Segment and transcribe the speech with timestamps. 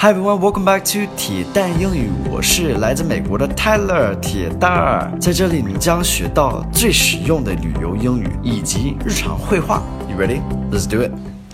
[0.00, 2.08] Hi everyone, welcome back to 铁蛋英语。
[2.30, 9.82] 我是来自美国的 Tyler 铁蛋儿，在这里你将学到最实用的旅游英语以及日常会话。
[10.08, 10.40] You ready?
[10.70, 11.10] Let's do it.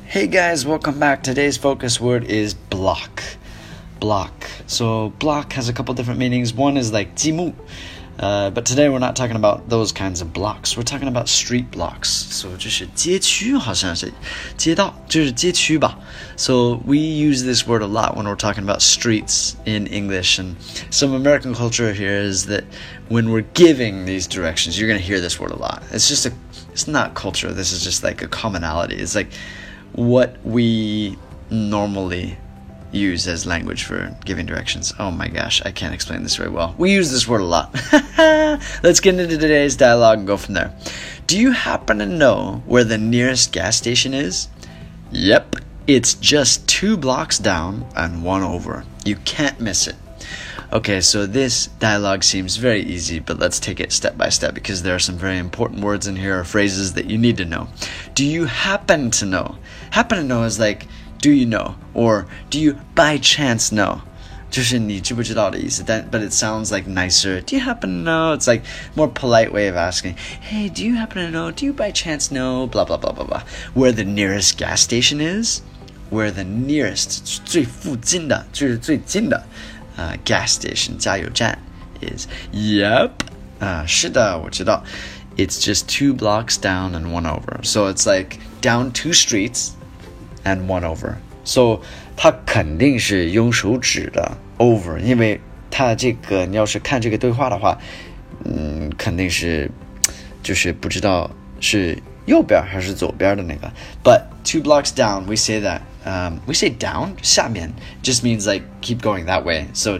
[0.06, 1.22] Hey guys, welcome back.
[1.22, 3.22] Today's focus word is block.
[3.98, 4.32] Block.
[4.66, 6.52] So block has a couple different meanings.
[6.54, 7.54] One is like 积木
[8.19, 10.75] uh, but today we're not talking about those kinds of blocks.
[10.75, 12.09] We're talking about street blocks.
[12.09, 14.11] So 就是街区，好像是
[14.57, 15.97] 街道，就是街区吧。
[16.35, 20.37] So we use this word a lot when we're talking about streets in English.
[20.37, 20.55] And
[20.89, 22.65] some American culture here is that
[23.07, 25.81] when we're giving these directions, you're going to hear this word a lot.
[25.91, 26.33] It's just a,
[26.73, 27.53] it's not culture.
[27.53, 28.95] This is just like a commonality.
[28.95, 29.31] It's like
[29.93, 31.17] what we
[31.49, 32.37] normally
[32.94, 34.92] use as language for giving directions.
[34.98, 36.74] Oh my gosh, I can't explain this very well.
[36.78, 37.74] We use this word a lot.
[38.82, 40.74] Let's get into today's dialogue and go from there.
[41.26, 44.48] Do you happen to know where the nearest gas station is?
[45.10, 48.84] Yep, it's just two blocks down and one over.
[49.04, 49.96] You can't miss it.
[50.72, 54.82] Okay, so this dialogue seems very easy, but let's take it step by step because
[54.82, 57.68] there are some very important words in here or phrases that you need to know.
[58.14, 59.56] Do you happen to know?
[59.90, 60.88] Happen to know is like
[61.23, 64.01] do you know or do you by chance know
[64.49, 67.39] 就是你知不知道的意思，但 but it sounds like nicer.
[67.43, 68.35] Do you happen to know?
[68.35, 68.63] It's like
[68.95, 70.15] more polite way of asking.
[70.41, 71.51] Hey, do you happen to know?
[71.51, 72.67] Do you by chance know?
[72.67, 73.43] Blah blah blah blah blah.
[73.75, 75.61] Where the nearest gas station is?
[76.09, 79.45] Where the nearest 最附近的就是最近的
[79.95, 81.59] 啊、uh, gas station 加油站
[82.01, 82.25] is?
[82.51, 83.11] Yep.
[83.59, 84.83] 啊、uh,，是的，我知道。
[85.37, 87.63] It's just two blocks down and one over.
[87.63, 89.73] So it's like down two streets
[90.43, 91.15] and one over.
[91.43, 91.81] So
[92.15, 95.39] 它肯定是用手指的 over，因为
[95.71, 97.77] 它这个你要是看这个对话的话，
[98.45, 99.69] 嗯，肯定是
[100.43, 103.71] 就是不知道是右边还是左边的那个。
[104.03, 108.99] But two blocks down, we say that um, we say down 下面 just means like keep
[109.01, 109.67] going that way.
[109.73, 109.99] So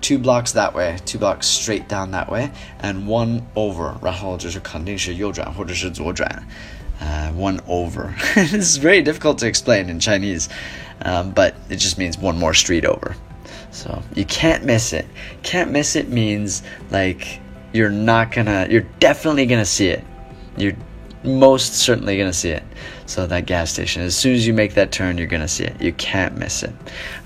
[0.00, 2.50] two blocks that way, two blocks straight down that way,
[2.82, 6.42] and one over，然后就是肯定是右转或者是左转。
[7.03, 8.15] Uh, one over.
[8.35, 10.47] this is very difficult to explain in Chinese,
[11.01, 13.15] um, but it just means one more street over.
[13.71, 15.05] So you can't miss it.
[15.41, 17.41] Can't miss it means like
[17.73, 20.03] you're not gonna, you're definitely gonna see it.
[20.57, 20.75] You're
[21.25, 22.63] most certainly gonna see it.
[23.05, 25.81] So that gas station, as soon as you make that turn, you're gonna see it.
[25.81, 26.73] You can't miss it.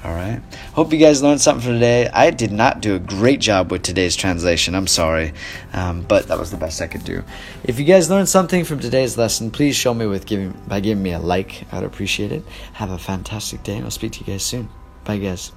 [0.03, 0.41] All right.
[0.73, 2.07] Hope you guys learned something for today.
[2.13, 4.75] I did not do a great job with today's translation.
[4.75, 5.33] I'm sorry,
[5.73, 7.23] um, but that was the best I could do.
[7.63, 11.03] If you guys learned something from today's lesson, please show me with giving by giving
[11.03, 11.63] me a like.
[11.71, 12.43] I'd appreciate it.
[12.73, 13.79] Have a fantastic day.
[13.81, 14.69] I'll speak to you guys soon.
[15.03, 15.51] Bye, guys.